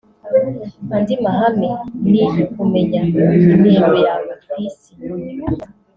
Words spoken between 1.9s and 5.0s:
ni ukumenya intego yawe ku Isi